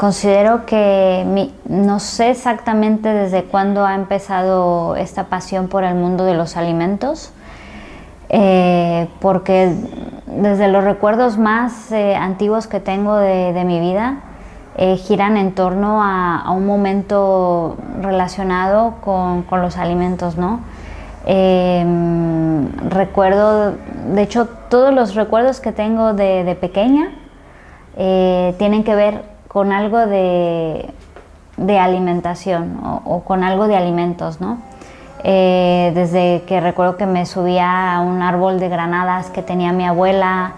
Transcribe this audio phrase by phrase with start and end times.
[0.00, 6.32] considero que no sé exactamente desde cuándo ha empezado esta pasión por el mundo de
[6.32, 7.34] los alimentos,
[8.30, 9.74] eh, porque
[10.26, 14.20] desde los recuerdos más eh, antiguos que tengo de, mi vida
[14.78, 20.60] eh, giran en torno a, un momento relacionado con, los alimentos, ¿no?
[22.88, 23.74] recuerdo,
[24.14, 27.10] de hecho, todos los recuerdos que tengo de, pequeña
[28.56, 30.88] tienen que ver con algo de,
[31.80, 34.58] alimentación o, con algo de alimentos, ¿no?
[35.24, 39.84] Eh, desde que recuerdo que me subía a un árbol de granadas que tenía mi
[39.84, 40.52] abuela,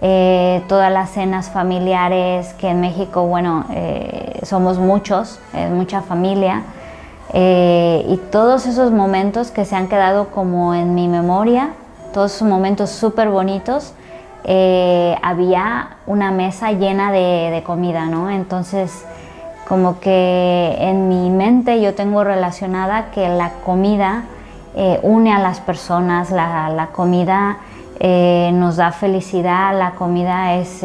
[0.00, 6.64] eh, todas las cenas familiares, que en México, bueno, eh, somos muchos, es mucha familia,
[7.34, 11.70] y todos esos momentos que se han quedado como en mi memoria,
[12.12, 13.94] todos esos momentos súper bonitos,
[14.44, 18.30] eh, había una mesa llena de, comida, ¿no?
[18.30, 19.04] Entonces,
[19.68, 24.24] como que en mi mente yo tengo relacionada que la comida
[24.74, 27.58] eh, une a las personas, la, comida
[28.00, 30.82] eh, nos da felicidad, la comida es,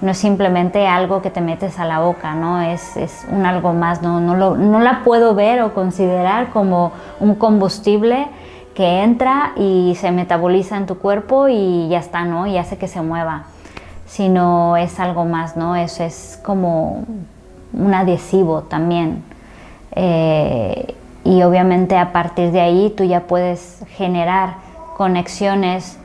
[0.00, 2.60] no es simplemente algo que te metes a la boca, ¿no?
[2.60, 2.96] Es,
[3.30, 8.26] un algo más, no, no la puedo ver o considerar como un combustible
[8.74, 12.46] que entra y se metaboliza en tu cuerpo y ya está, ¿no?
[12.46, 13.44] Y hace que se mueva.
[14.06, 15.76] Sino es algo más, ¿no?
[15.76, 17.04] Eso es como
[17.72, 19.22] un adhesivo también.
[19.94, 24.56] Eh, y obviamente a partir de ahí tú ya puedes generar
[24.96, 25.98] conexiones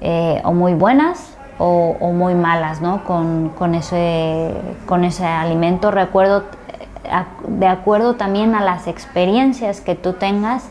[0.00, 3.04] eh, o muy buenas o, muy malas, ¿no?
[3.04, 4.50] Con, ese,
[4.86, 5.92] con ese alimento.
[5.92, 10.68] Recuerdo, eh, de acuerdo también a las experiencias que tú tengas,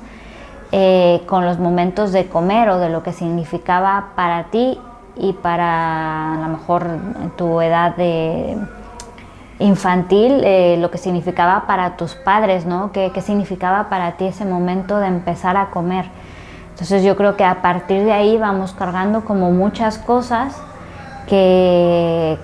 [0.74, 4.80] eh, con los momentos de comer o de lo que significaba para ti
[5.18, 6.88] y para a lo mejor
[7.36, 8.58] tu edad de
[9.60, 12.92] infantil, eh, lo que significaba para tus padres, ¿no?
[12.94, 16.06] ¿Qué, significaba para ti ese momento de empezar a comer?
[16.70, 20.56] Entonces yo creo que a partir de ahí vamos cargando como muchas cosas
[21.28, 22.38] que,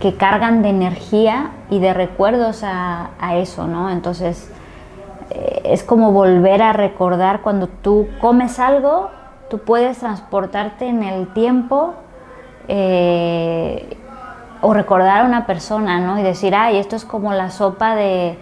[0.00, 3.90] que cargan de energía y de recuerdos a, a eso, ¿no?
[3.90, 4.50] Entonces
[5.30, 9.10] es como volver a recordar cuando tú comes algo,
[9.50, 11.94] tú puedes transportarte en el tiempo
[12.68, 13.96] eh,
[14.60, 16.18] o recordar a una persona, ¿no?
[16.18, 18.38] Y decir, ay, esto es como la sopa de,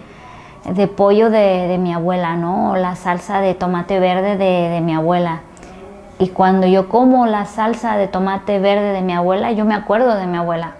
[0.96, 2.72] pollo de, mi abuela, ¿no?
[2.72, 5.40] O la salsa de tomate verde de, de mi abuela.
[6.18, 10.14] Y cuando yo como la salsa de tomate verde de mi abuela, yo me acuerdo
[10.14, 10.74] de mi abuela